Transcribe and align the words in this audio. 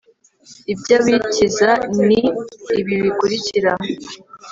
ibyabikiza 0.73 1.69
ni 2.07 2.21
ibi 2.79 2.95
bikurikira 3.03 3.71